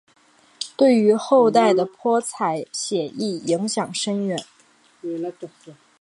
[0.75, 4.43] 对于后代的泼彩写意影响深远。